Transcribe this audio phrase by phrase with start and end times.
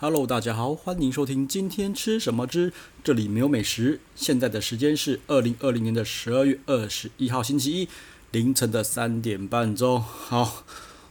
[0.00, 3.98] Hello，大家好，欢迎收听今天吃什么之，这里没有美食。
[4.14, 7.88] 现在的时间是二零二零年的十二月二十一号星期一
[8.30, 10.00] 凌晨的三点半钟。
[10.00, 10.62] 好，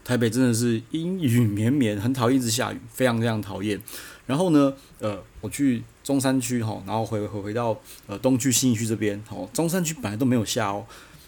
[0.05, 3.77] 台北真的是阴雨绵绵，很讨厌一直下雨，非常非常讨厌。
[4.25, 10.85] 然后呢，呃，我去中山区哈，然后回回回到呃东区信义区这边，哦，中山区本来都没有下哦，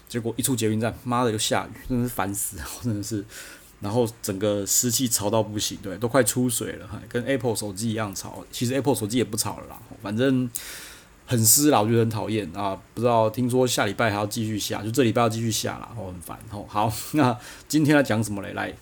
[0.08, 3.22] 结果一出捷运站，妈的又下雨，真的是烦死了，真的是。
[3.80, 8.44] 然后整个湿气潮到不行，对，都快出水了哈，跟 Apple 手机一样潮。
[8.52, 10.50] 其实 Apple 手机也不潮了啦，反正
[11.26, 12.78] 很湿啦，我觉得很讨厌啊。
[12.92, 16.64] 不知道听说下礼拜还要继续下，就这礼拜要继续下啦，哦，很烦哦。
[16.68, 17.34] 好， 那
[17.68, 18.52] 今天来讲什么嘞？
[18.52, 18.74] 来，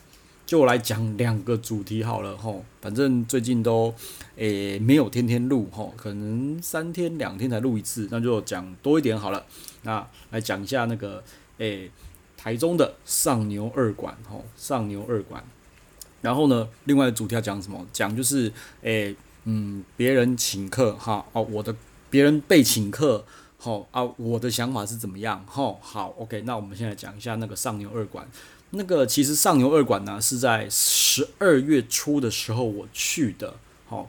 [0.44, 2.64] 就来讲两个主题好了吼。
[2.80, 3.94] 反正最近都
[4.34, 9.46] 诶没有天天录吼，可能三天两天才录一次，那就讲多一点好了。
[9.82, 11.22] 那来讲一下那个
[11.58, 11.88] 诶。
[12.48, 15.44] 台中的上牛二馆，吼，上牛二馆。
[16.22, 17.86] 然后呢，另外的主题要讲什么？
[17.92, 21.76] 讲就是，诶、嗯，别人请客，哈，哦，我的
[22.08, 23.22] 别人被请客，
[23.58, 25.44] 吼啊，我的想法是怎么样？
[25.46, 28.26] 吼，好，OK，那我们现在讲一下那个上牛二馆。
[28.70, 34.08] 那个其实上牛二馆呢是在十二月初的时候我去的，好，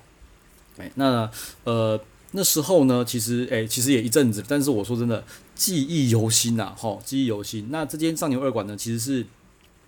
[0.77, 1.29] 哎，那
[1.65, 1.99] 呃。
[2.31, 5.23] 那时候呢，其实诶、其实也一阵子，但是我说真的，
[5.59, 7.69] 记忆犹新呐，吼，记忆犹新。
[7.69, 9.25] 那这间上牛二馆呢，其实是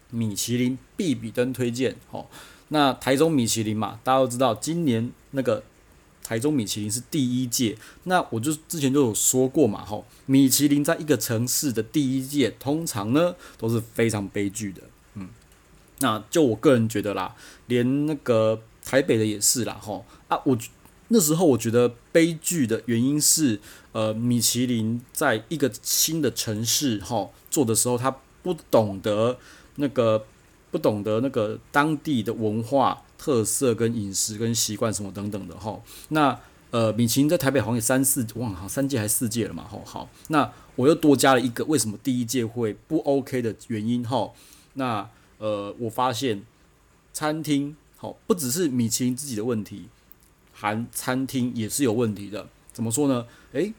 [0.10, 2.30] 米其林必比登推荐，吼。
[2.68, 5.64] 那台中米其林嘛，大家都知道，今年那个
[6.22, 7.78] 台中米其林是第一届。
[8.04, 14.82] 那我就之前就有说过嘛，吼，米其林在一个城市的第一届，通常呢都是非常悲剧的，
[15.16, 15.30] 嗯。
[16.00, 17.34] 那就我个人觉得啦，
[17.68, 20.58] 连那个台北的也是啦，吼啊，我。
[21.14, 23.60] 那时候我觉得悲剧的原因是，
[23.92, 29.38] 呃，米其林在一个新的城市哈做的时候，他不懂得
[29.76, 30.26] 那个
[30.72, 35.82] 不懂得那个当地的文化特色跟饮食跟习惯什么等等的哈。
[36.10, 36.40] 那
[36.70, 39.66] 呃，米其林在台北好像也三四忘了，好三届还是四届了嘛。
[39.66, 44.32] 哈，好，那我又多加了一个为什么第一届会不 OK 的原因哈。
[44.76, 46.44] 那呃，我发现
[47.12, 49.90] 餐厅好不只是米其林自己的问题。
[50.62, 53.26] 含餐厅也是有问题的，怎么说呢？
[53.54, 53.74] 诶，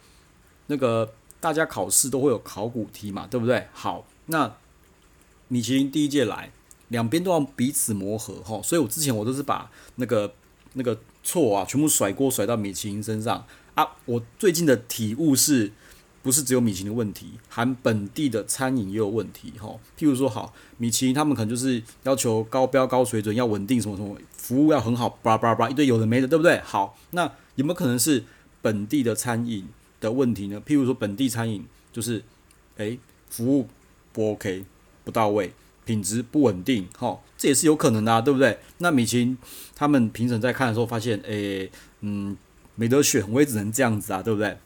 [0.67, 3.69] 那个大家考试都会有考古题嘛，对不对？
[3.73, 4.53] 好，那
[5.47, 6.51] 米其林第一届来，
[6.89, 10.35] 两边都要彼此磨合哈，所以我之前我都是把那个
[10.73, 13.87] 那个错啊全部甩锅甩到米其林身上啊。
[14.07, 15.71] 我最近的体悟是，
[16.23, 19.69] 不是只有米其林的问题，含本地的餐饮也有问题哈。
[19.99, 24.17] 譬如说，好，米其林他们可能就是要求高标高水准，要稳定什么什么。
[24.37, 26.61] 服务要很好，叭叭叭一堆有的没的，对不对？
[26.61, 28.25] 好，那有没有可能是
[28.61, 29.67] 本地的餐饮
[30.01, 30.63] 的问题呢？
[30.65, 32.23] 譬如说本地餐饮就是，
[32.77, 33.69] 诶、服务
[34.13, 34.65] 不 OK，
[35.05, 35.53] 不到位，
[35.85, 38.59] 品质不稳定，哈，这也是有可能的啊，对不对？
[38.79, 39.37] 那米其林
[39.75, 42.37] 他们评审在看的时候发现，诶、嗯，
[42.75, 44.57] 没得选，我也只能这样子啊，对不对？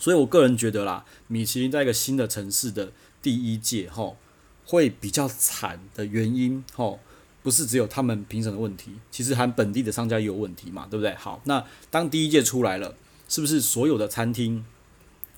[0.00, 2.90] 所以我个人觉得啦，米其林在一个新的城市的
[3.22, 4.16] 第一届，哈，
[4.64, 6.98] 会比较惨的原因，哈。
[7.42, 11.14] 不是只有他们评审的问题，其实含本地的商家也有问题嘛，对不对？
[11.14, 12.94] 好，那当第一届出来了，
[13.30, 14.62] 是不是所有的餐厅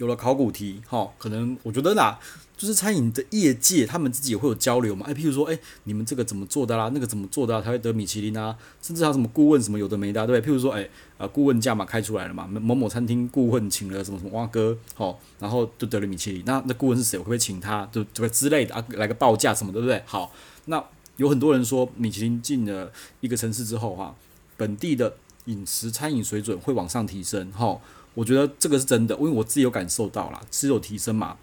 [0.02, 0.82] 有了考古题？
[0.88, 2.18] 哈，可能我觉得啦，
[2.56, 5.06] 就是餐饮的业界他们自己也会有交流嘛。
[5.08, 6.90] 哎，譬如说，哎，你们这个怎么做的啦？
[6.92, 7.62] 那个怎么做的啊？
[7.62, 8.58] 才会得米其林啊？
[8.82, 10.50] 甚至还有什么顾问什么有的没的，对不对？
[10.50, 12.48] 譬如说，哎，呃，顾问价码开出来了嘛？
[12.48, 16.42] 某某餐厅顾问请了什么什么蛙哥，好，然后就得了米其林。
[16.44, 17.16] 那那顾问是谁？
[17.16, 17.88] 我可不可以请他？
[17.92, 20.02] 就这个之类的啊，来个报价什么，对不对？
[20.04, 20.32] 好，
[20.64, 20.84] 那。
[21.18, 22.90] 有很多人说，米其林进了
[23.20, 24.16] 一个城市之后，哈，
[24.56, 25.14] 本地的
[25.44, 27.78] 饮食餐饮水准会往上提升，哈，
[28.14, 31.36] 我觉得这个是真的，因为我自己有感受到啦，是有提升嘛。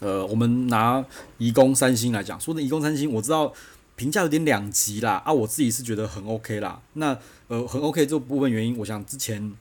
[0.00, 1.04] 呃，我们拿
[1.38, 3.52] 移宫三星来讲，说的移宫三星，我知道
[3.94, 6.80] 评价有点两极啦，啊，我自己是觉得很 OK 啦。
[6.94, 7.16] 那
[7.48, 9.52] 呃，很 OK 这部分原因，我想之前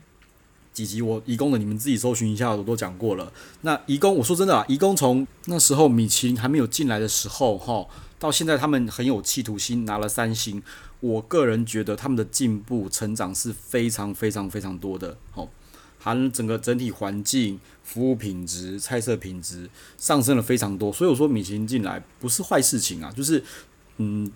[0.74, 3.32] 几集我移宫的，你们自己搜寻一下，我都讲过了。
[3.62, 7.86] 那移宫，我说真的啊，移宫从那时候米其林还没有进来的时候，哈。
[8.18, 10.62] 到现在，他们很有企图心，拿了三星。
[11.00, 15.18] 我个人觉得他们的进步成长是非常非常非常多的。
[15.32, 15.50] 好，
[16.02, 20.92] 含整个整体环境、服务品质、菜色品质上升了非常多。
[20.92, 23.42] 所以我说米其林进来不是坏事情啊，就是
[23.98, 24.30] 嗯，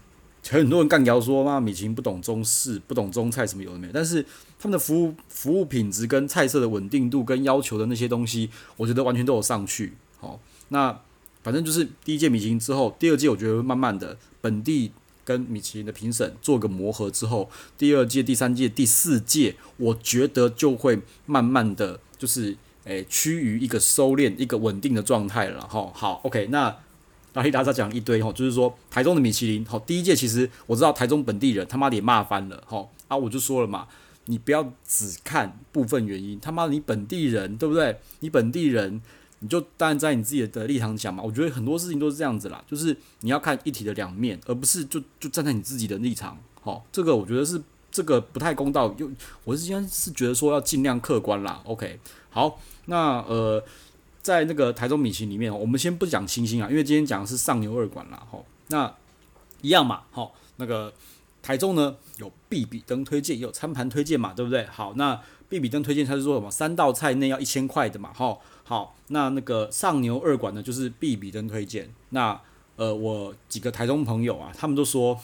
[0.48, 3.90] 很多人干譙说嘛，米其林不懂中式，不懂中菜什么有的没。
[3.92, 4.24] 但是
[4.60, 9.94] 他们的服务服务品质跟菜色的稳定度跟要求的那些东西，我觉得完全都有上去。
[10.20, 10.40] 好，
[10.70, 11.02] 那。
[11.46, 14.92] 反正就是第一届米其林之后，第二届我觉得慢慢的本地
[15.26, 22.56] 跟米其林的评审做个磨合之后，第二届、第三届、第四届，我觉得就会慢慢的就是
[22.86, 25.92] 诶趋于一个收敛、一个稳定的状态了哈。
[25.94, 26.74] 好，OK，那
[27.34, 33.88] 阿里达他讲一堆哈，就是说台中的米其林，好，第一届其实我知道台中本地人他妈的也骂翻了哈啊，我就说了嘛，
[34.28, 36.40] 你不要只看部分原因。
[36.40, 37.98] 他妈，你本地人对不对？
[38.20, 39.02] 你本地人，
[39.40, 41.22] 你就当然在你自己的立场讲嘛。
[41.24, 46.38] 我觉得很多事情都是这样子啦，就是你要看一体的两面，而不是就就站在你自己的立场。
[46.62, 47.62] 好，这个我觉得是
[47.92, 48.90] 这个不太公道。
[48.90, 49.10] 就
[49.44, 51.62] 我是今天是觉得说要尽量客观啦。
[51.66, 52.00] OK，
[52.30, 53.64] 好，那呃，
[54.22, 58.26] 在那个台中米其里面，我们先不讲星星啊，因为今天讲的是上牛二馆啦。
[58.30, 58.96] 好，那
[59.62, 60.94] 一样嘛，好，那个。
[61.46, 64.66] 台中呢有必比登推荐，也有餐盘推荐嘛，对不对？
[64.66, 66.50] 好，那必比登推荐它是说什么？
[66.50, 68.36] 三道菜内要一千块的嘛，哈。
[68.64, 71.88] 好，那那个上牛二馆呢，就是必比登推荐。
[72.10, 72.42] 那
[72.78, 75.20] 呃，我几个台中朋友啊，他们都说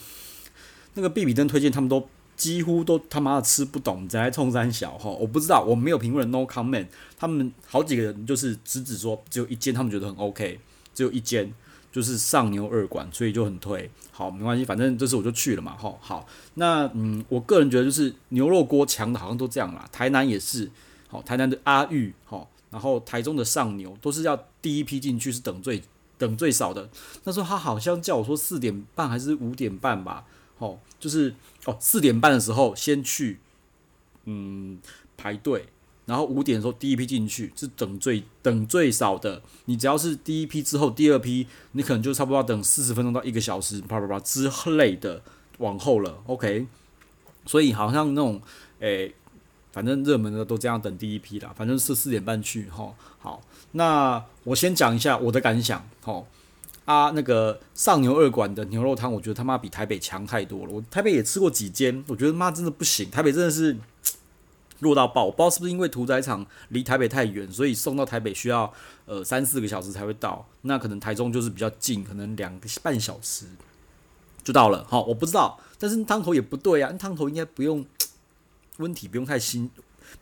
[0.94, 5.10] 那个必比登推荐，他们都几乎都他妈的吃不懂，在冲三小哈。
[5.10, 6.86] 我不知道，我没有评论，no comment。
[7.18, 10.60] 他们好几个人就是直指说只有一间，他们觉得很 OK，
[10.94, 11.52] 只有一间。
[11.92, 13.88] 就是上牛二馆，所以就很推。
[14.10, 15.76] 好，没关系，反正这次我就去了嘛。
[15.76, 19.86] 吼，好，那嗯，我个人觉得就是牛肉锅强的，好像都这样啦。
[19.92, 20.70] 台南也是，
[21.08, 25.82] 好，台南的阿玉，好，然后台中的上牛都是要第一批进去，是等最
[26.16, 26.88] 等最少的。
[27.24, 30.24] 那时候他好像叫我说四点半还是五点半吧，
[30.56, 31.34] 好，就是
[31.66, 33.38] 哦四点半的时候先去，
[34.24, 34.78] 嗯，
[35.16, 35.66] 排队。
[36.04, 45.22] 然后五点的时候第一批进去是等最等最少的，你只要是第一批之后第二批，你可能就差不多要等四十分钟到一个小时，啪啪啪之类的
[45.58, 46.66] 往后了，OK。
[47.46, 48.42] 所以好像那种
[48.80, 49.14] 诶、
[49.72, 52.92] 反正热门的都这样等第一批啦，反正是四点半去哈。
[53.20, 53.40] 好，
[53.70, 56.26] 那我先讲一下我的感想，吼
[56.84, 60.72] 啊，那个上牛二馆的牛肉汤，我觉得他妈比台北强太多了。
[60.72, 63.76] 我台北也吃过几间，我觉得妈真的不行，台北真的是。
[64.82, 68.70] 弱到爆，我不知道是不是因为屠宰场离台北太远，所以送到台北需要
[69.06, 70.44] 呃三四个小时才会到。
[70.62, 73.46] 那可能台中就是比较近，可能两个半小时
[74.42, 74.84] 就到了。
[74.90, 77.86] 好，我不知道，但是汤头也不对啊，汤头应该不用
[78.78, 79.70] 温体，不用太新，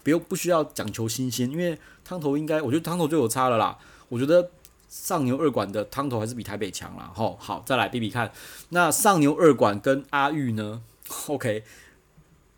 [0.03, 3.79] 不用不需要讲求新鲜，因为汤头应该我觉得汤头就有差了啦。
[4.11, 4.51] 我觉得
[4.91, 7.11] 上牛二馆的汤头还是比台北强啦。
[7.15, 8.31] 好，好，再来比比看，
[8.69, 10.83] 那上牛二馆跟阿玉呢
[11.29, 11.65] ？OK，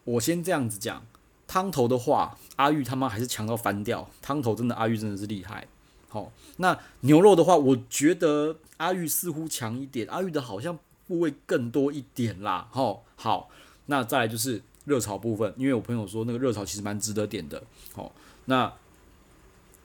[0.03, 1.05] 我先这样子讲。
[1.53, 4.09] 汤头的话，阿玉他妈还是强到翻掉。
[4.23, 5.69] 汤头真的，阿玉真的是厉害。
[6.09, 10.09] 好，那牛肉的话，我觉得阿玉似乎强一点。
[10.09, 12.67] 阿玉的好像部位更多一点啦。
[12.71, 13.51] 好，好，
[13.85, 17.63] 那再来就是热炒部分，因为我朋友说那个热炒其实蛮值得点的。
[17.93, 18.11] 好，
[18.47, 18.73] 那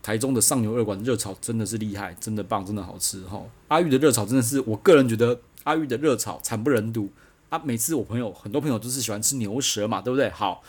[0.02, 3.26] 台中的上牛二馆热炒真的是厉害，真的棒，真的好吃。
[3.26, 7.10] 哈，阿玉的热炒真的是，我个人觉得阿玉的热炒惨不忍睹
[7.50, 7.60] 啊。
[7.60, 10.30] 每次我朋友很多朋友都是喜欢吃牛舌嘛，对不对？
[10.30, 10.64] 好。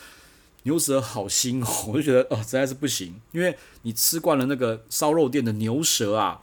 [0.63, 3.15] 牛舌好腥哦， 我就觉得哦，实在是不行。
[3.31, 6.41] 因为你吃惯了那个烧肉店的牛舌啊，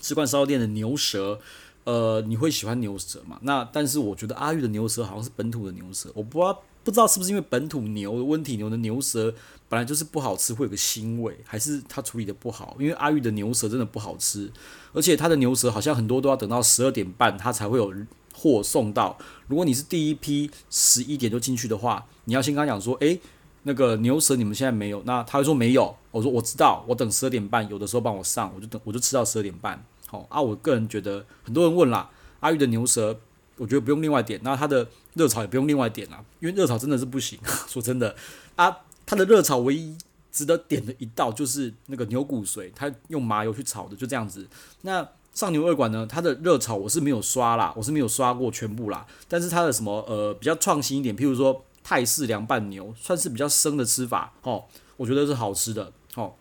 [0.00, 1.40] 吃惯烧肉店的牛舌，
[1.84, 3.38] 呃，你会喜欢牛舌嘛？
[3.42, 9.34] 那但是我觉得阿玉的牛舌好像是本土的牛舌，我不知道不知道是不是因为本土牛的温体牛的牛舌
[9.68, 12.76] 本来就是不好吃，会有个腥味，还是他处理的不好？
[12.78, 14.50] 因为阿玉的牛舌真的不好吃，
[14.92, 17.92] 而且他的牛舌好像很多都要等到十二点半，他才会有
[18.40, 19.18] 货送到。
[19.48, 23.20] 如果你是第一批十一点就进去的话，你要先跟他讲说，诶，
[23.64, 25.94] 那个牛舌你们现在没有，那他会说没有。
[26.10, 29.84] 我说我知道，我等十二点半，有的时候帮我上，我就等，我就吃到十二点半。
[30.06, 32.10] 好啊，我个人觉得很多人问啦，
[32.40, 33.20] 阿玉的牛舌，
[33.56, 37.38] 我觉得不用另外点，那他的热炒也不用另外点啦，因为热炒真的是不行。
[37.68, 38.16] 说真的
[38.56, 39.96] 啊，他的热炒唯一
[40.32, 44.48] 值得点的一道就是那个牛骨髓，他用麻油去炒的，就这样子。
[44.82, 45.06] 那
[45.40, 49.06] 上牛二馆呢，它的热炒我是没有刷啦，我是没有刷过全部啦。
[49.26, 54.64] 但是它的什么呃比较创新一点，譬如说泰式凉拌牛，算是比较生的吃法哦，
[54.98, 56.34] 我觉得是好吃的哦。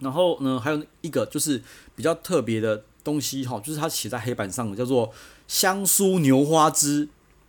[0.00, 1.62] 然后呢，还有一个就是
[1.94, 5.10] 比较特别的东西哈，就是它写在黑板上的叫做
[5.48, 7.08] 香酥牛花枝。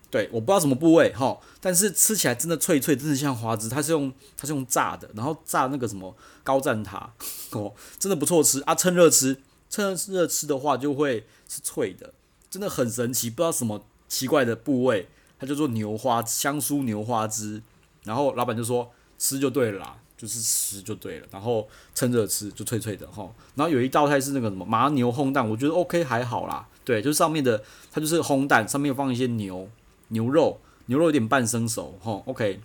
[0.10, 3.68] 对，我不知道什么部位哈，但是吃起来真的脆脆，真的像花枝。
[3.68, 6.16] 它是用它是用炸的，然后炸那个什么
[6.46, 7.12] 高赞塔
[7.52, 9.42] 哦，真的不错吃啊，趁热吃。
[9.70, 12.14] 趁热吃的话，就会是脆的，
[12.50, 15.08] 真的很神奇，不知道什么奇怪的部位，
[15.40, 17.62] 它叫做牛花香酥牛花汁，
[18.04, 19.80] 然后老板就说吃就对了。
[19.80, 23.32] 啦，就是吃就对了，然后趁热吃就脆脆的哈。
[23.54, 29.70] 然后有一道菜是那个什么麻牛烘蛋，我觉得 OK 还好啦，对，就是上面的它就是烘蛋，上面放一些牛
[30.08, 32.60] 牛肉，牛肉有点半生熟哈，OK。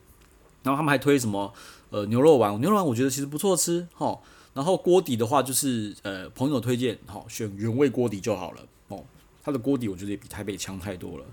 [0.63, 1.53] 然后他们还推什么
[1.91, 4.19] 呃牛肉丸，牛肉丸我觉得其实不错吃哈。
[4.55, 9.05] 然后锅底的话，就是呃朋友推荐，好选原味锅底就好了哦。
[9.43, 11.25] 它的锅底我觉得也比台北强太多了。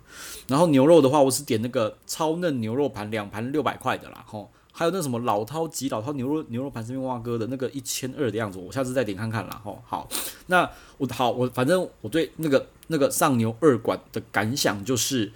[0.47, 4.49] 然后牛肉的话，我是点那个超嫩牛肉盘，两盘六百块的啦，吼。
[4.71, 9.81] 还有那什么老饕及老饕牛肉牛肉盘，是面蛙哥的那个一千二的样子，我下次再点看看啦，吼。
[9.85, 10.07] 好，
[10.47, 15.33] 那我好我反正我对那个那个上牛二馆的感想就是，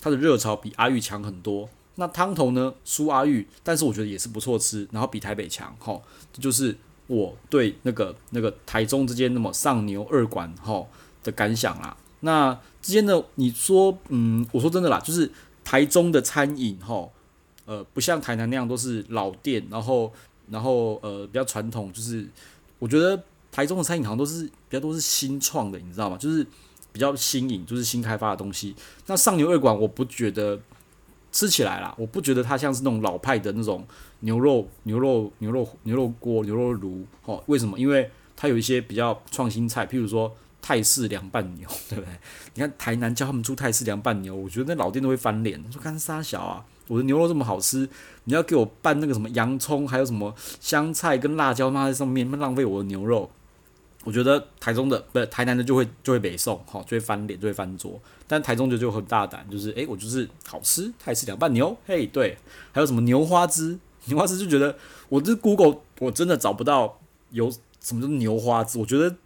[0.00, 1.68] 它的热炒比阿裕强很多。
[1.96, 6.76] 那汤头呢输阿裕，但是我觉得也是不错吃，然后比台北强，吼，这就是
[7.06, 10.88] 我对那个那个台中之间那么上牛二馆吼
[11.22, 11.96] 的感想啦。
[12.20, 15.30] 那之间的，你说，嗯，我说真的啦，就是
[15.64, 17.12] 台中的餐饮吼，
[17.66, 20.12] 呃，不像台南那样都是老店，然后
[20.50, 22.26] 然后呃比较传统，就是
[22.78, 26.16] 我觉得台中的餐饮好像都是比较都是新创的，你知道吗？
[26.16, 26.46] 就是
[26.92, 28.74] 比较新颖，就是新开发的东西。
[29.06, 30.60] 那上牛二馆，我不觉得。
[31.36, 33.84] 吃起来啦，我不觉得它像是那种老派的那种
[34.24, 37.06] 牛肉、牛肉、牛肉、牛肉锅、牛肉炉。
[37.24, 37.78] 哦，为什么？
[37.78, 42.10] 因为它有一些比较创新菜，譬如说泰式凉拌牛， 对不对？
[42.54, 46.64] 你看台南叫他们出泰式凉拌牛，我觉得那老店都会翻脸，说干啥小啊？
[46.88, 47.88] 我的牛肉这么好吃，
[48.24, 53.30] 你要给我拌那个什么洋葱，还有什么香菜跟辣椒，放在上面，浪费我的牛肉。
[54.04, 57.98] 我觉得台中的不是台南的就会就会北宋，好，就会翻脸，就会翻桌。
[58.26, 62.36] 但台中就就很大胆，就是诶、我就是好吃泰式凉拌牛，嘿，对，
[62.72, 64.76] 还有什么牛花汁，牛花枝就觉得
[65.08, 66.98] 我这 Google 我真的找不到
[67.30, 69.16] 有什么叫牛花枝，我觉得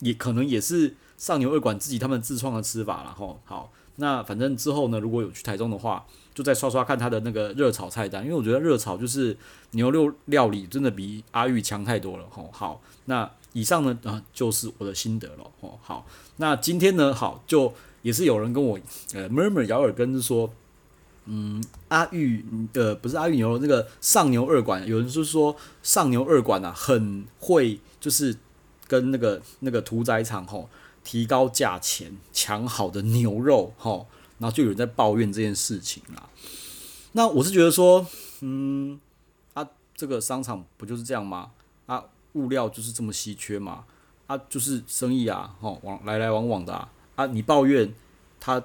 [0.00, 6.04] 也可能也是上牛二馆自己他们自创的吃法了，吼，好，那反正之后呢，如果有去台中的话，
[6.34, 9.36] 就再刷刷看他的那个热炒菜单，因为我觉得热炒就是
[9.72, 13.30] 牛肉料理真的比阿玉强太多了，吼，好，那。
[13.54, 15.72] 以上呢啊，就是我的心得了哦。
[15.82, 18.78] 好，那今天呢，好，就也是有人跟我
[19.14, 20.52] 呃 murmur 咬耳根说，
[21.28, 28.36] 嗯，阿玉呃不是阿玉牛肉那个上牛二馆，有人是说上牛二馆啊很会就是
[28.86, 30.68] 跟那个那个屠宰场吼
[31.04, 34.06] 提高价钱抢好的牛肉吼，
[34.38, 36.28] 然后就有人在抱怨这件事情啦。
[37.12, 38.06] 那我是觉得说，
[38.40, 38.98] 嗯
[39.54, 41.50] 啊，这个商场不就是这样吗？
[41.86, 42.04] 啊。
[42.34, 43.84] 物料就是这么稀缺嘛，
[44.26, 47.92] 啊，就是生意啊，吼，往来来往往的啊，啊，你抱怨
[48.38, 48.62] 他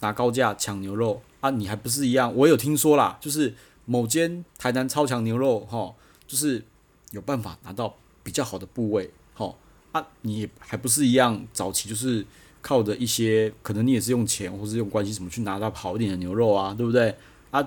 [0.00, 2.34] 拿高价抢牛肉啊，你还不是一样？
[2.34, 5.94] 我有听说啦，就是某间台南超强牛肉，哈，
[6.26, 6.64] 就是
[7.10, 9.54] 有办法拿到比较好的部位，哈，
[9.92, 11.46] 啊，你还不是一样？
[11.52, 12.24] 早期就是
[12.62, 17.14] 靠着一些，可能你也是用钱或是用关系什么去拿到好一点的牛肉啊，对不对？
[17.50, 17.62] 啊，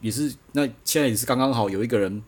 [0.00, 2.20] 也是，那现在也是刚刚好有一个人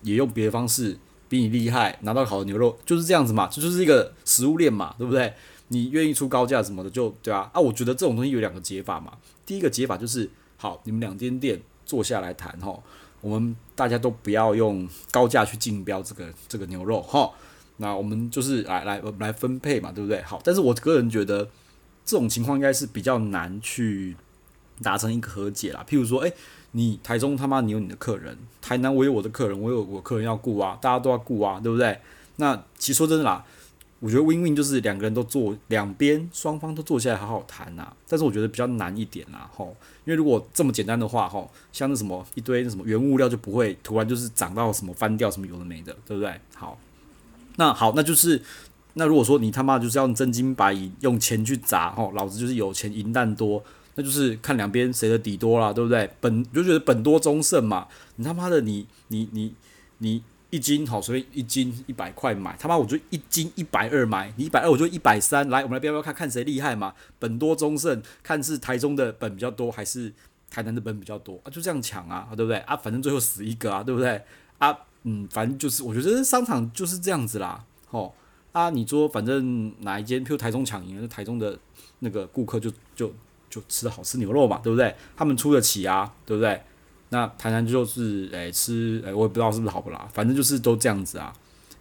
[0.00, 0.98] 也用别的方式。
[1.28, 5.34] 比你厉害，拿到好的牛肉就是这样子嘛，这，就是一个食物链嘛，对不对？
[5.68, 7.50] 你愿意出高价什么的，就对啊。
[7.52, 9.12] 啊，我觉得这种东西有两个解法嘛。
[9.44, 12.78] 第一个解法就是，好，你们两间店坐下来谈哈，
[13.20, 17.30] 我们大家都不要用高价去竞标这个这个牛肉哈。
[17.78, 20.22] 那我们就是来来来分配嘛，对不对？
[20.22, 21.48] 好，但是我个人觉得
[22.04, 24.16] 这种情况应该是比较难去
[24.82, 25.84] 达成一个和解啦。
[25.88, 26.32] 譬如说，诶。
[26.72, 31.98] 你台中他妈你有你的客人，台南我有我的客人，我有我客人要顾啊，大家都要顾啊，对不对？
[32.36, 33.42] 那其实说真的啦，
[34.00, 37.92] 我觉得 win win 就是两个人都坐，两边双方都坐下来好好谈呐。
[38.08, 46.40] 但是我觉得比较难一点啦，吼，因为如果这么简单的话，吼，像那什么一堆那什么原物料就不会突然就是涨到什么翻掉什么有的没的，对不对？
[46.54, 46.78] 好，
[47.56, 48.42] 那好，那就是
[48.94, 53.62] 那如果说你他妈就是要真金白银用钱去砸，吼，老子就是有钱银弹多。
[53.98, 56.06] 那就是看两边谁的底多啦，对不对？
[56.20, 57.88] 本就觉得本多终胜嘛。
[58.16, 59.54] 你他妈的你你你
[59.96, 60.22] 你
[60.56, 66.94] 一斤好，随便一斤一百块买，他妈我就一斤一百二买，你一百二我就一百三，来我们来标标看看谁厉害嘛。
[67.18, 70.10] 本多中胜，看是台中的本比较多还是
[70.48, 71.50] 台南的本比较多啊？
[71.50, 72.56] 就这样抢啊，对不对？
[72.60, 74.22] 啊，反正最后死一个啊，对不对？
[74.56, 77.62] 啊，嗯，反正就是我觉得商场就是这样子啦。
[77.90, 78.10] 哦
[78.52, 81.58] 啊，你说反正哪一间，譬如台中抢赢了，台中的
[81.98, 83.12] 那个顾客就就。
[83.48, 84.94] 就吃好吃牛肉嘛，对不对？
[85.16, 86.60] 他们出得起啊，对不对？
[87.10, 91.32] 那台南就是诶、吃诶、我也不知道是不是好不啦，反正就是都这样子啊。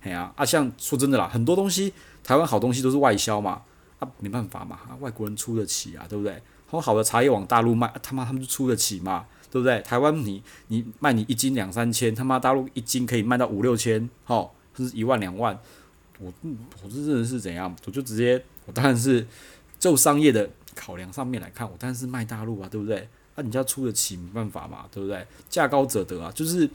[0.02, 1.92] 哎呀啊，像说真的啦，很多东西
[2.24, 3.64] 台湾好东西都是外销嘛，
[4.00, 6.42] 啊没办法嘛，啊外国人出得起啊，对不对？
[6.68, 9.82] 好好的茶叶往大陆卖，他妈他们就出得起嘛，对不对？
[9.82, 15.58] 台湾你你卖你一斤两三千，他妈大陆一斤可以卖到五六千，好，甚至一万两万，
[16.20, 16.32] 我
[16.84, 17.76] 我这真的是怎样？
[17.86, 19.28] 我就直接我当然是
[19.80, 20.50] 就商业的。
[20.78, 23.08] 考量上面来看，我当然是卖大陆啊，对不对？
[23.36, 25.26] 那、啊、你家出得起，没办法嘛，对不对？
[25.50, 26.70] 价高者得啊，就是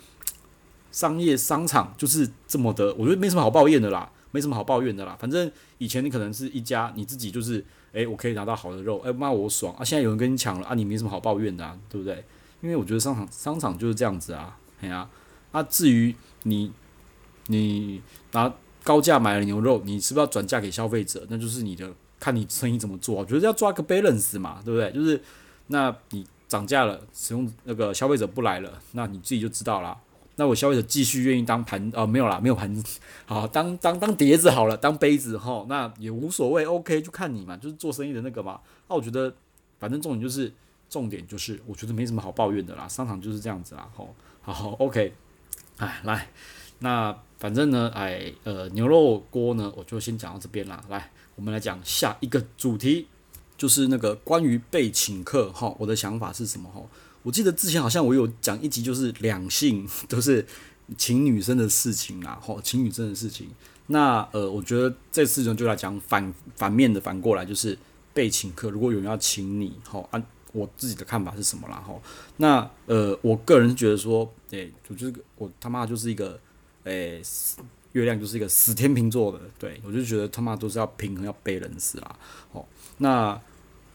[0.92, 5.16] 商业商场就是这么的，我觉得没什么好抱怨的啦，没什么好抱怨的啦。
[5.18, 9.84] 反正以前你可能是一家，你自己就是，诶，我可以拿到好的肉，诶，妈我爽啊！
[9.84, 12.24] 现在有人跟你抢了啊，你没什么好抱怨的啊，对不对？
[12.60, 15.08] 因为我觉得商场商场就是这样子啊，哎呀，
[15.52, 16.70] 啊，至于你
[17.46, 18.02] 你
[18.32, 18.52] 拿
[18.84, 21.26] 高价买了牛肉，你是不是要转嫁给消费者？
[21.30, 21.90] 那就是你的。
[22.20, 24.92] 看你生意怎么做，我觉得要抓个 balance 嘛，对不对？
[24.92, 25.18] 就是，
[25.68, 29.96] 那你涨价了，使用那个消费者不来了，那你自己就知道啦。
[30.34, 32.84] 那我消费者继续愿意当盘，呃，没有啦，没有盘，
[33.24, 38.60] 好，当当当碟子好了，当杯子哈，那也无所谓，OK，就看你嘛，就是做生意的那个嘛。
[38.88, 39.32] 那我觉得，
[39.78, 40.52] 反正重点就是
[40.88, 45.12] 重点就是我觉得没什么好抱怨的啦，商场就是这样子啦，吼，好，OK，
[45.76, 46.28] 哎，来，
[46.80, 53.06] 那反正呢，哎，呃，牛肉锅呢，我就先讲到这边啦，来，我们来讲下一个主题，
[53.60, 56.80] 就是那个关于被请客，哈，我的想法是什么，哈，
[57.22, 60.46] 我记得之前好像我有讲一集，就是两性都是
[60.96, 63.50] 请女生的事情啦，吼，请女生的事情。
[63.88, 67.76] 那呃，我觉得这次呢，就来讲反反面的，反过来就是
[68.14, 68.70] 被请客。
[68.70, 70.24] 如果有人要请你，哈，按
[70.54, 71.84] 我自己的看法是什么啦？
[71.86, 71.94] 哈，
[72.38, 76.40] 那呃，我个人觉得说，诶、我就是我他妈就是一个，
[76.84, 77.20] 诶、
[77.92, 82.16] 月亮就是一个死天秤座的，对，我就觉得他妈都是要平衡，要 balance 啦。
[82.52, 82.64] 哦，
[82.98, 83.40] 那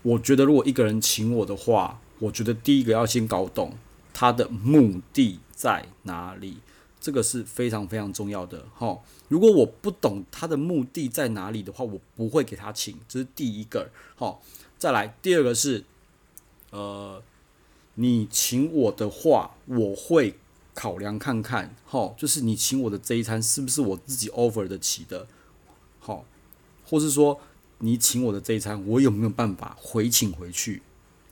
[0.01, 3.77] 我觉得如果一个人请我的话，我觉得第一个要先搞懂
[4.13, 6.57] 他的目的在哪里。
[7.01, 8.97] 这个是非常非常重要的哈。
[9.27, 12.97] 如果我不懂他的目的在哪里的话，我不会给他请。
[13.07, 14.39] 这是第一个哈。
[14.79, 15.83] 再来第二个是，
[16.71, 17.21] 呃，
[17.93, 20.33] 你请我的话，我会
[20.75, 25.25] 考量看看哈，就是你请我的这一餐是不是我自己 offer 得起的，
[25.99, 26.23] 好，
[26.85, 27.39] 或是说
[27.79, 30.83] 你请我的这一餐，我有没有办法回请回去？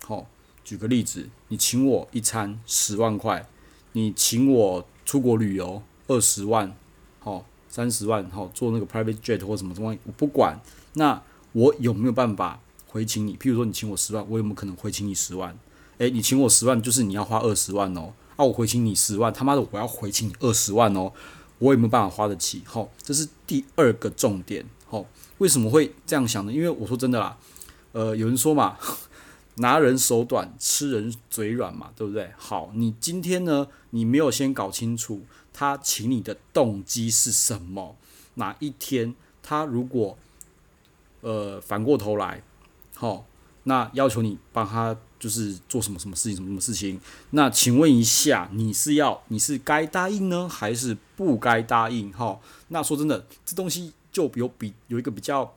[0.04, 0.26] 好，
[0.64, 3.48] 举个例子，你请我一餐十万块，
[3.92, 4.88] 你请我。
[5.06, 6.74] 出国旅游二十万，
[7.20, 10.58] 好三十万，好坐那个 private jet 或什么什么，我不管。
[10.94, 11.22] 那
[11.52, 13.36] 我有没有办法回请你？
[13.36, 15.60] 譬如说你请我十万，我有没有可能回请你十万？
[15.98, 18.14] 诶，你请我十万，就是你要花二十万哦。
[18.36, 21.12] 啊，我回请你十万，他妈的我要回请你二十万哦。
[21.60, 22.62] 我也没有办法花得起？
[22.66, 24.66] 好，这是第二个重点。
[24.86, 25.06] 好，
[25.38, 26.52] 为什么会这样想呢？
[26.52, 27.38] 因为我说真的啦，
[27.92, 28.78] 呃，有人说嘛。
[29.58, 32.32] 拿人手短，吃人嘴软嘛，对不对？
[32.40, 35.22] 好，你今天呢，你没有先搞清楚
[35.54, 37.96] 他请你的动机是什么？
[38.34, 39.14] 哪一天
[39.44, 40.18] 他如果
[41.22, 42.42] 呃反过头来，
[42.96, 43.28] 好，
[43.64, 47.00] 那要求你帮他就是做什么什么事情，什么什么事情？
[47.32, 52.12] 那请问一下，你是要你是该答应呢，还是不该答应？
[52.12, 52.40] 哈，
[52.70, 55.54] 那说真的，这东西就有比有一个比较，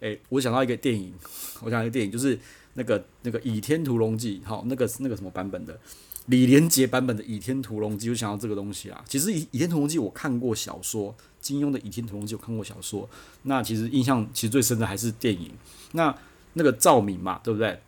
[0.00, 1.12] 诶，我想到一个电影，
[1.62, 2.38] 我想到一个电影就是。
[2.74, 5.78] 那个那个《倚天屠龙记》好，那个那个什么版本的
[6.24, 9.04] 李连杰版本的《倚天屠龙记》，就想到这个东西啊。
[9.06, 13.06] 其实《倚倚天屠龙记》我看过小说，金庸的《倚天屠龙记》我看过小说。
[13.42, 15.50] 那其实印象其实最深的还是电影。
[15.92, 16.16] 那
[16.54, 17.80] 那个赵敏嘛，对不对？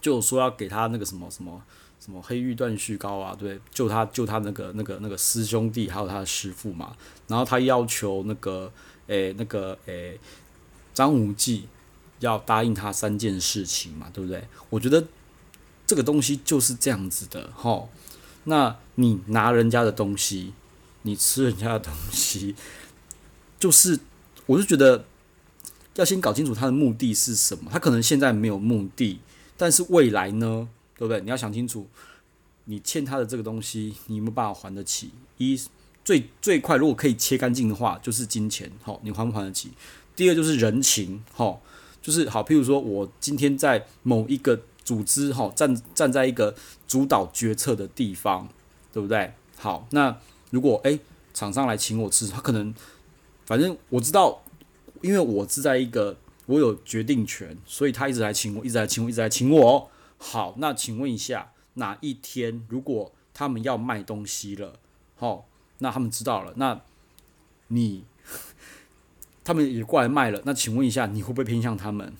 [0.00, 1.62] 就说要给他那个什么什么
[2.00, 6.96] 什么黑玉断续膏啊，对，救他救他那个那个那个师兄弟还有他的师傅嘛。
[7.28, 8.72] 然后他要求那个
[9.06, 10.18] 诶那个诶
[10.92, 11.68] 张无忌。
[12.22, 14.46] 要答应他三件事情嘛，对不对？
[14.70, 15.04] 我觉得
[15.84, 17.88] 这个东西就是这样子的，齁。
[18.44, 20.54] 那你拿人家的东西，
[21.02, 22.54] 你吃人家的东西，
[23.58, 23.98] 就是，
[24.46, 25.04] 我就觉得
[25.94, 27.70] 要先搞清楚他的目的是什么。
[27.70, 29.20] 他可能现在没有目的，
[29.56, 31.20] 但是未来呢，对不对？
[31.20, 31.86] 你要想清楚，
[32.64, 35.10] 你欠他的这个东西，你有没有办法还得起？
[35.38, 35.60] 一
[36.04, 39.70] 最最快，如果可以切干净的话，就是金钱，好，你还不还得起？
[40.16, 41.58] 第二就是人情，齁。
[42.02, 46.52] 就是好，譬如说，我今天在某一个组织哈，站站在一个
[46.88, 48.48] 主导决策的地方，
[48.92, 49.32] 对不对？
[49.56, 50.18] 好，那
[50.50, 50.98] 如果诶
[51.32, 52.74] 厂商来请我吃，他可能
[53.46, 54.42] 反正我知道，
[55.02, 59.90] 因为我是在一个我有决定权，所以他一直来请我，一直来请我，一直来请我。
[60.18, 64.78] 好，那请问一下，哪一天如果他们要卖东西了，
[65.16, 65.46] 好，
[65.78, 66.80] 那他们知道了，那
[67.68, 68.04] 你。
[69.44, 72.12] 他们也过来卖了，那请问一下，你会不会偏向他们？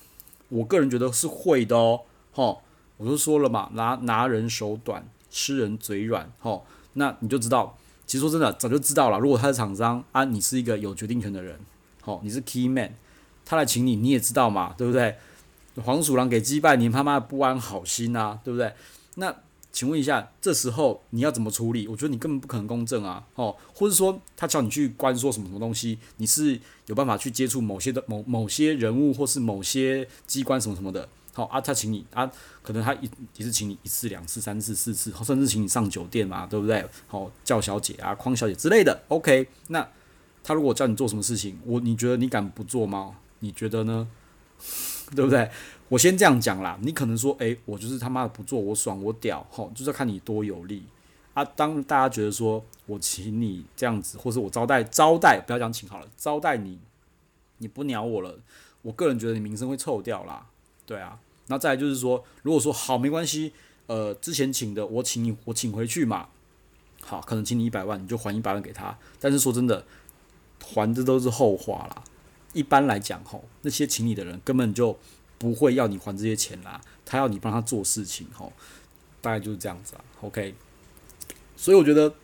[0.48, 2.00] 我个人觉得是会的哦。
[2.32, 2.62] 吼，
[2.96, 6.32] 我都说了嘛，拿拿人手短，吃人嘴软。
[6.40, 9.20] 吼，那你就知道，其实说真的，早就知道了。
[9.20, 11.60] 如果他是厂商啊，你是一个有决定权的人，
[12.02, 12.92] 吼，你是 key man，
[13.46, 15.16] 他来请你，你也知道嘛，对不对？
[15.82, 18.74] 黄鼠狼给鸡拜，年他妈不安好心啊，对不对？
[19.14, 19.34] 那。
[19.74, 21.88] 请问一下，这时候你要怎么处理？
[21.88, 32.30] 我觉得你根本不可能公正啊，哦，或者说他叫你去关说什么什么东西，你是有办法去接触某些的某某些人物或是某些机关什么什么的，好啊，他请你啊，
[32.62, 36.84] 可能他一也是请你一次两次三次四次，甚至请你上酒店嘛，对不对？
[37.06, 39.88] 好，叫小姐啊，匡小姐之类的，OK，那
[40.42, 43.16] 他如果叫你做什么事情，我你觉得你敢不做吗？
[43.40, 44.08] 你觉得呢？
[45.14, 45.50] 对不对？
[45.88, 50.84] 我先这样讲啦，你可能说，诶，我就是他妈的不做，我爽，我屌，吼，就是要看你多有力
[51.34, 51.44] 啊。
[51.44, 56.78] 当大家觉得说我请你这样子，或是我招待招待，不要讲请好了，招待你，
[57.58, 58.38] 你不鸟我了，
[58.80, 60.46] 我个人觉得你名声会臭掉啦，
[60.86, 61.18] 对啊。
[61.48, 63.52] 那再来就是说，如果说好没关系，
[63.88, 66.28] 呃，之前请的我请你，我请回去嘛，
[67.02, 68.96] 好，可能请你一百万，你就还一百万给他。
[69.20, 69.84] 但是说真的，
[70.62, 72.04] 还的都是后话啦。
[72.52, 74.98] 一般来讲，吼，那些请你的人根本就
[75.38, 78.52] 不会要你还这些钱啦，他要你帮他做事情，吼，
[79.20, 80.04] 大概就是这样子啊。
[80.20, 80.54] OK，
[81.56, 82.14] 所以我觉得，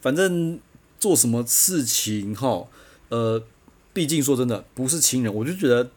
[0.00, 0.60] 反正
[1.00, 2.68] 做什么事情，吼，
[3.08, 3.42] 呃，
[3.92, 5.90] 毕竟说真的，不是亲人，我就觉得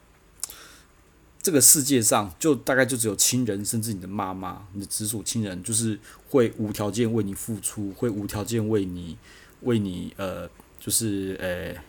[1.42, 9.18] 这个世界上就大概就只有亲人，甚至你的妈妈、你的直属亲人，就是会无条件为你付出，会无条件为你
[9.62, 10.48] 为你呃，
[10.80, 11.80] 就是呃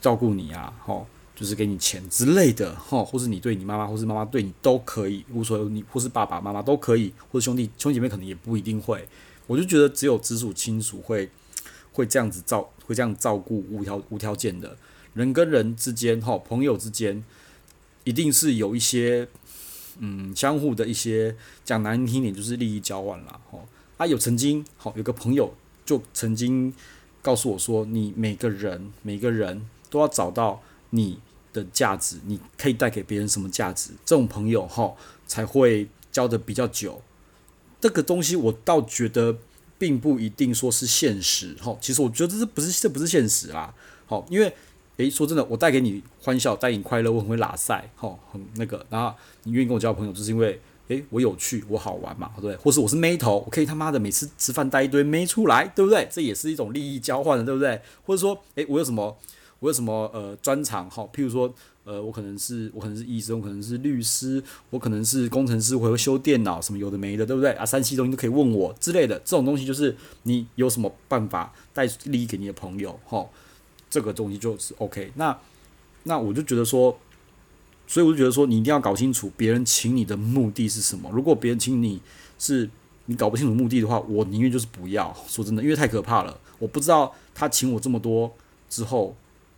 [0.00, 1.06] 照顾你啊，吼。
[1.34, 9.08] 就是给你钱之类的，哈，或是你对你妈妈，或是妈妈对你都可以，无所谓，你或是爸爸妈妈都可以，或者兄弟兄弟姐妹可能也不一定会。
[9.48, 11.28] 我就觉得只有直属亲属会
[11.92, 14.76] 会这样子照，会这样照顾无条无条件的。
[15.14, 17.24] 人跟人之间，哈，朋友之间，
[18.04, 19.26] 一定是有一些
[19.98, 23.58] 嗯相互的一些讲难听点就是利益交换啦，哈。
[23.96, 25.52] 啊，有曾经好有个朋友
[25.84, 26.72] 就曾经
[27.22, 30.60] 告诉我说，你每个人每个人都要找到。
[30.94, 31.18] 你
[31.54, 33.92] 的价值，你可以带给别人什么价值？
[34.04, 34.92] 这种朋友哈
[35.26, 37.00] 才会交得比较久。
[37.80, 39.38] 这个东西我倒觉得
[39.78, 41.74] 并不一定说是现实哈。
[41.80, 43.74] 其实我觉得这不是这不是现实啦。
[44.04, 44.54] 好，因为
[44.98, 48.84] 诶说真的，我带给你欢笑，带给你快乐，我很会拉赛哈，很那个。
[48.90, 52.56] 然后你愿意跟我交朋友，就是因为诶我有趣，我好玩嘛，对不对？
[52.56, 56.08] 或是我是妹头，我可以他妈的每次吃饭带一堆妹出来，对不对？
[56.10, 57.80] 这也是一种利益交换的，对不对？
[58.04, 59.16] 或者说诶我有什么？
[59.60, 60.90] 我有什么呃专长？
[60.90, 61.48] 好，譬如说，
[61.84, 67.52] 呃，我可能是我可能是医生，我可能是律师，我可能是工程师，我会修电脑，什么有的没的，对不对？
[67.52, 73.24] 啊，三 C 东西都可以问我之类的，这种东西就是你有什么办法带利益给你的朋友，哈，
[73.88, 75.12] 这个东西就是 OK。
[75.14, 75.38] 那
[76.02, 76.98] 那我就觉得说，
[77.92, 81.10] 所以我就觉得说，你一定要搞清楚别人请你的目的是什么。
[81.12, 82.00] 如果别人请你
[82.38, 82.70] 是
[83.04, 85.14] 你搞不清楚目的的话，我宁愿就是不要。
[85.28, 88.34] 说真的，因为太可怕了，我不知道他请我这么多
[88.70, 89.14] 之后。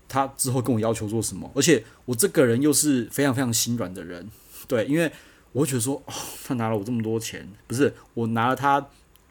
[0.07, 4.29] 他之后跟我要求做什么，而且我这个人又是非常非常心软的人，
[4.69, 5.11] 对，因为
[5.51, 6.13] 我会觉得说，哦，
[6.45, 8.79] 他拿了我这么多钱，不是我拿了他，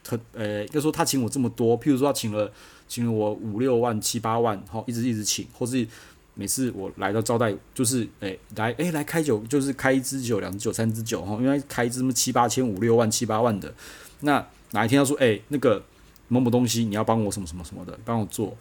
[0.04, 2.52] 他呃，应该说他请我这么多，譬如说他请了
[2.88, 5.88] 请了我五六万七八万，好，一直一直请，或是
[6.36, 13.74] 每次我来到招待，就是诶来诶来开酒，就是开一支酒、两支酒、三支酒，哈，因为开一支什么七八千、五六万、七八万的，
[14.22, 15.84] 那哪一天要说，诶那个
[16.28, 18.58] 某某东西你要帮我什么什么什么的，帮我做。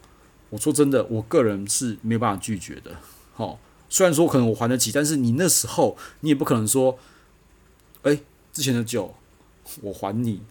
[0.51, 2.95] 我说真的，我个人是没有办法拒绝的。
[3.33, 3.59] 好，
[3.89, 6.99] 虽然说可能我还得起，但是你那时候你也不可能说，
[8.03, 8.21] 哎，
[8.53, 9.15] 之前的酒
[9.81, 10.43] 我还你，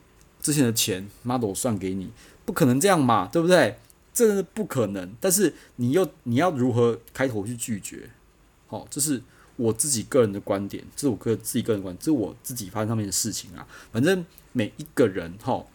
[0.41, 2.09] 之前的钱妈的我算给你，
[2.45, 3.77] 不可能这样嘛，对不对？
[4.13, 5.13] 这是不可能。
[5.19, 8.09] 但是你又你要如何开头去拒绝？
[8.67, 9.21] 好，这是
[9.55, 13.67] 我自己个人的观点，这是我个自己个人观点，这是我自己发生上面的事情啊。
[13.91, 15.65] 反正每一个人哈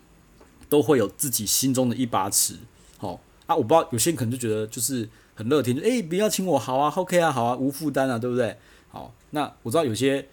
[0.68, 2.56] 都会有自己心中的一把尺，
[2.98, 3.20] 好。
[3.46, 8.56] 啊，我不知道，有些人可能就觉得就是很乐天，就诶、不要请我，好啊，OK 啊，好啊，无负担啊，对不对？
[8.88, 10.26] 好，那我知道有些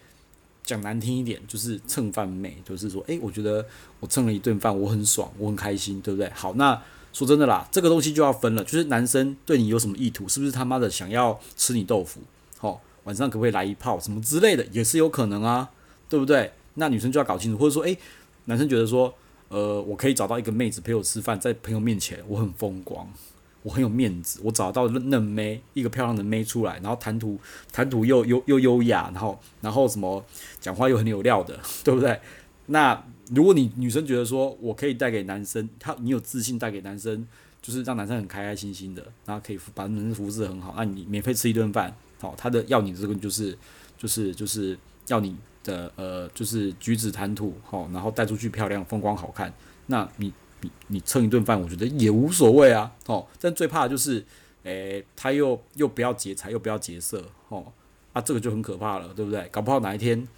[0.64, 3.64] 讲难听一点，就是蹭饭妹，就是说，诶、我觉得
[4.00, 6.28] 我蹭了一顿饭，我很爽，我很开心，对不对？
[6.30, 6.82] 好，那
[7.14, 12.20] 说真的啦，这个东西就要分了，就是男生对你有什么意图，是不是他妈的想要吃你豆腐？
[12.58, 15.70] 好，晚上可不可以来一炮，什么之类的，也是有可能啊，
[16.10, 16.52] 对不对？
[16.74, 17.96] 那女生就要搞清楚，或者说，诶、
[18.44, 19.14] 男生觉得说。
[19.48, 23.06] 呃，我可以找到一个妹子陪我吃饭，在朋友面前我很风光，
[23.62, 24.40] 我很有面子。
[24.42, 27.38] 我找到嫩妹，一个漂亮的妹出来，然后谈吐
[27.70, 30.24] 谈吐又又又优雅，然后然后什么
[30.60, 32.18] 讲话又很有料的，对不对？
[32.66, 33.00] 那
[33.30, 37.26] 如果你女生觉得说我可以带给男生，他你有自信带给男生，
[37.62, 43.56] 就是让男生很开开心心的，然后可以把男生服侍很好，那你免费吃一顿饭，好，他的要你这个就是
[43.96, 45.36] 就是就是要你。
[45.64, 49.50] 的呃，就是举止谈吐好，然后带出去漂亮风光好看，
[49.86, 54.22] 那你你你蹭一顿饭，我觉得也无所谓啊，哦，但最怕的就是，
[54.64, 57.64] 诶、他又又不要劫财，又不要劫色，哦，
[58.12, 59.48] 啊，这个就很可怕了，对不对？
[59.50, 60.28] 搞不好哪一天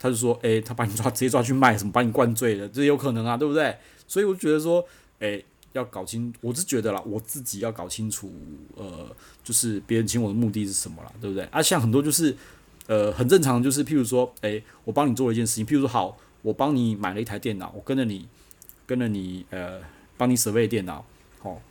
[0.00, 3.76] 他就说，诶、他把你抓 直接抓去卖，什么把你灌醉了，这有可能啊，对不对？
[4.08, 4.84] 所以我觉得说，
[5.20, 8.32] 诶、要搞清，我是觉得啦，我自己要搞清楚，
[8.74, 11.44] 呃，就是别人请我的目的是什么啦，对不对？
[11.52, 12.34] 啊，像很多就是。
[12.86, 18.26] 呃，很正常，就是譬如说，诶、我帮你做了一件事情，譬如说，好，我帮你买了一台电脑，我跟着你，
[18.84, 19.78] 跟着你，呃，
[20.16, 21.04] 帮你设备电脑，
[21.38, 21.62] 好，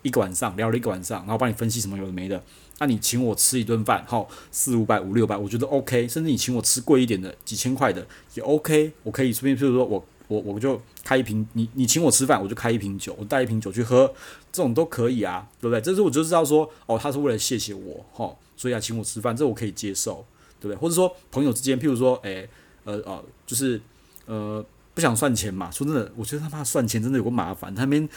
[0.00, 2.42] 一个晚上聊了一个晚上，然后帮你分析什么有的没的，
[2.82, 14.12] 那你请我吃一顿饭，好，四五百五六百，我觉得 OK，甚至你请我吃贵一点的，几千块的也 OK，我可以随便，譬如说我我我就开一瓶，你你请我吃饭，我就开一瓶酒，我带一瓶酒去喝，
[14.50, 15.80] 这种都可以啊，对不对？
[15.80, 20.26] 这是我就知道说，哦，他是为了谢谢我，哈，所以要请我吃饭，这我可以接受。
[20.60, 20.80] 对不对？
[20.80, 22.48] 或者说朋友之间，譬如说，诶，
[22.84, 23.80] 呃，哦，就是，
[24.26, 24.64] 呃，
[24.94, 25.68] 不想算钱嘛。
[25.72, 28.08] 说真的，我觉得他妈算钱真的有个麻烦，他们，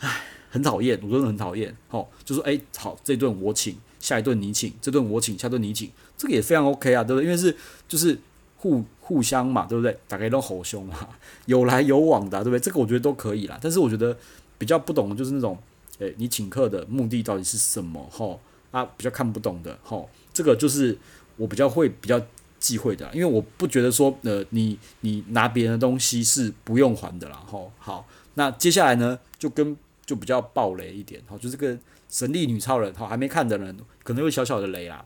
[0.00, 1.74] 唉，很讨厌，我真的很讨厌。
[1.88, 7.24] 好、哦，就说，诶，好，这顿我请，下一顿你请，这顿我请，下顿你请，这个也非常 OK 啊，对不对？
[7.24, 7.56] 因为是
[7.88, 8.18] 就是
[8.58, 9.96] 互互相嘛，对不对？
[10.06, 11.08] 大家都吼凶嘛，
[11.46, 12.60] 有来有往的、对不对？
[12.60, 13.58] 这个我觉得都可以啦。
[13.62, 14.14] 但是我觉得
[14.58, 15.56] 比较不懂的就是那种，
[15.98, 18.06] 诶，你请客的目的到底是什么？
[18.10, 18.38] 吼，
[18.72, 20.98] 啊，比较看不懂的，吼，这个就是
[21.38, 22.20] 我比较会比较
[22.60, 28.06] 忌讳的，因为我不觉得说，呃，你你拿别人的东西是不用还的啦，吼，好。
[28.34, 29.76] 那接下来呢，就跟
[30.12, 35.02] 就比较暴雷一点，好，就这个神力女超人，好，还没看的人可能会小小的雷啦。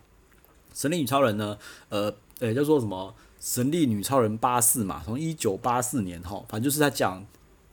[0.74, 1.56] 神力女超人呢，
[1.90, 3.14] 呃，呃，叫做什么？
[3.38, 7.24] 神力女超人八四嘛，从一九八四年，哈，反正就是在讲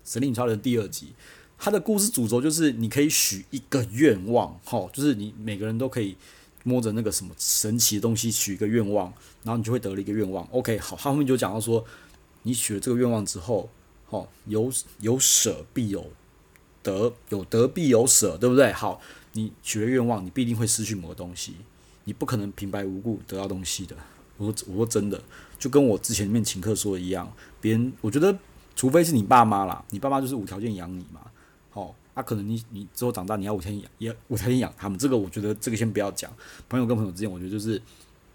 [0.06, 1.16] 神力女超人第二集，
[1.58, 6.16] 它的故事主轴就是你可以许一个愿望，哈，就是你每个人都可以
[6.64, 10.48] 摸着那个什么神奇的东西许一个愿望，然后你就会得了一个愿望。
[10.52, 11.84] OK，好，他后面就讲到说，
[12.44, 13.68] 你许了这个愿望之后。
[14.10, 16.06] 哦，有有舍必有
[16.84, 18.72] 得，有得必有舍，对不对？
[18.72, 21.56] 好，你许了愿望，你必定会失去某个东西，
[22.04, 23.96] 你不可能平白无故得到东西的。
[24.38, 25.20] 我我说真的，
[25.58, 28.38] 就跟我之前面请客说的一样，别人我觉得，
[28.76, 31.22] 除非是你爸妈啦，你爸妈就是无条件养你嘛。
[31.74, 36.32] 哦，那、可能你你之后长大你要无条件养，也无条件养他们，这个我觉得这个先不要讲。
[36.68, 37.82] 朋友跟朋友之间，我觉得就是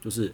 [0.03, 0.33] 就是，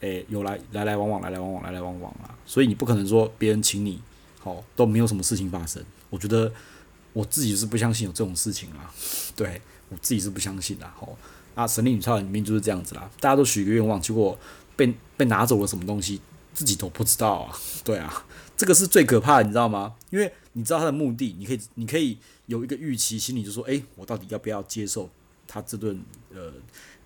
[0.00, 4.00] 诶、有来来来往往，来来往往，来来往往啊，所以你不可能说别人请你。
[4.42, 5.84] 哦，都没有什么事情发生。
[6.08, 6.52] 我觉得
[7.16, 8.92] 我自己是不相信有这种事情啦，
[9.34, 10.86] 对我自己是不相信的。
[10.90, 11.16] 吼，
[11.54, 14.38] 啊，神力女超人里面就是这样子啦，大家都许一个愿望，结果
[14.76, 16.20] 被被拿走了什么东西，
[16.52, 17.58] 自己都不知道啊。
[17.82, 19.94] 对啊，这个是最可怕的，你知道吗？
[20.10, 25.08] 因为你知道他的目的，你可以你可以有一个预期心理，就说，诶，我到底要不要接受
[25.48, 25.98] 他这顿
[26.34, 26.52] 呃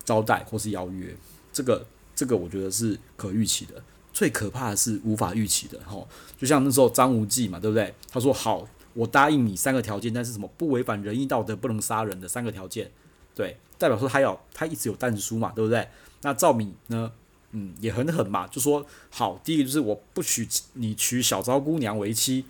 [0.03, 1.15] 招待或是邀约？
[1.53, 3.81] 这个这个我觉得是可预期的。
[4.11, 6.05] 最可怕的是无法预期的，吼，
[6.37, 7.95] 就像那时候张无忌嘛，对不对？
[8.11, 12.91] 他说好，我答应你三个条件，但是什么不违反仁义道德、不能杀人的三个条件，
[13.33, 15.87] 对，代表说他要他一直有但书嘛，对不对？
[16.21, 17.11] 那赵敏呢，
[17.51, 22.45] 嗯，也很狠嘛，就说好，第一个就是我不许你娶小昭姑娘为妻，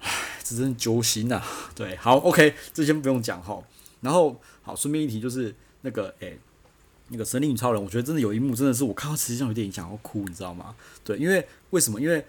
[0.00, 0.10] 唉，
[0.42, 1.42] 这真是揪心呐，
[1.74, 3.62] 对，好，OK，这先不用讲哈，
[4.00, 6.38] 然后好，顺便一提就是那个，诶、
[7.08, 10.74] 那个神力女超人，我觉得真的有一幕真的是我看到实际上有点想要哭，你知道吗？
[11.04, 12.00] 对，因为为什么？
[12.00, 12.24] 因为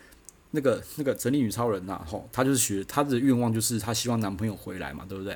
[0.56, 5.36] 那个那个整理女超人呐，吼，她就是学她的愿望就是她希望男朋友回来嘛，对不对？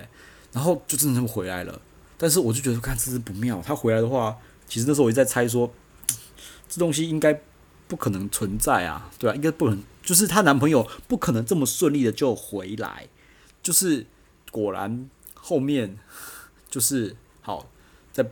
[0.54, 1.82] 然后就真的这么回来了。
[2.18, 3.62] 但是我就觉得，看这是不妙。
[3.62, 5.72] 她回来的话，其实那时候我一直在猜说，
[6.70, 7.42] 这东西应该
[7.88, 13.08] 不可能存在啊，对啊，应该不能，就是她男朋友不可能这么顺利的就回来。
[13.64, 14.06] 就是
[14.52, 15.98] 果然后面
[16.70, 17.70] 就是好
[18.14, 18.26] 在。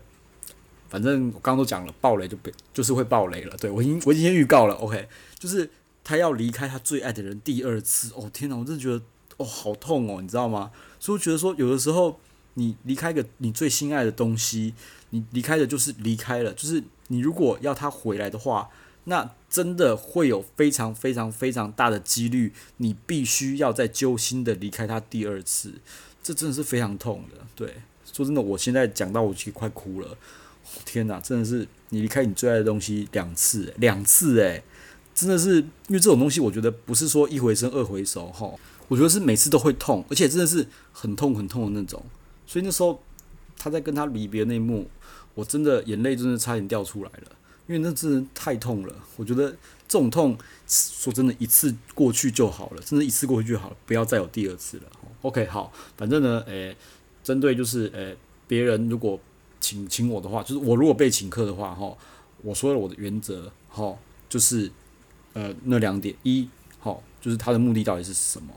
[0.87, 3.57] 反正我刚刚都讲了，爆雷就被就是会爆雷了。
[3.57, 5.69] 对，我已经我已经先预告了，OK，就是
[6.05, 8.13] 他要离开他最爱的人第二次。
[8.15, 9.01] 哦天哪，我真的觉得
[9.35, 10.71] 哦好痛哦，你知道吗？
[10.99, 12.17] 所以我觉得说有的时候
[12.53, 14.73] 你离开一个你最心爱的东西，
[15.09, 18.69] 你离开的就是离开了，就是你如果要他回来的话，
[19.05, 25.73] 那真的会有非常非常非常大的几率，你必须要再揪心的离开他第二次，
[26.23, 27.45] 这真的是非常痛的。
[27.55, 27.75] 对，
[28.11, 30.17] 说真的，我现在讲到我其实快哭了。
[30.83, 34.63] 天哪，真的是你离开你最爱的东西两次，两次诶，
[35.15, 38.53] 真的是因为这种东西，我觉得不是说一回生二回熟哈，
[38.87, 42.03] 我觉得是每次都会痛，而且真的是很痛很痛的那种。
[42.45, 43.01] 所以那时候
[43.57, 44.87] 他在跟他离别那一幕，
[45.33, 47.31] 我真的眼泪真的差点掉出来了，
[47.67, 48.93] 因为那真的太痛了。
[49.15, 49.49] 我觉得
[49.87, 54.83] 这种痛说真的，一次过去就好了，真的，一次过去就好了，不要再有第二次了。
[55.21, 56.75] OK，好，反正呢，诶，
[57.23, 58.15] 针对就是诶，
[58.47, 59.19] 别人如果。
[59.61, 61.91] 请请我的话，就是我如果被请客的话，哈，
[62.43, 63.97] 我说了我的原则，哈，
[64.29, 64.71] 就是
[65.35, 68.51] 呃那两点，一，哈，就是他的目的到底是什么？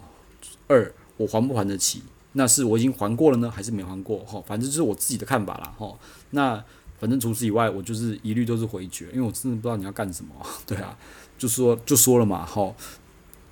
[0.67, 2.03] 二，我还不还得起？
[2.33, 4.19] 那是我已经还过了呢，还是没还过？
[4.21, 5.95] 哈，反正就是我自己的看法啦，哈。
[6.31, 6.65] 那
[6.99, 10.35] 反正除此以外，我就是一律都是回绝，因为我真的不知道你要干什么，
[10.67, 10.99] 对啊，
[11.39, 12.75] 就说就说了嘛，哈，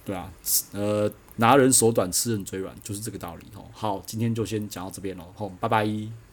[0.05, 0.33] 对啊，
[0.73, 3.63] 呃，拿人手短，吃人嘴软，就是这个道理，哈。
[3.73, 6.26] 好，今天就先讲到这边喽，好，拜拜。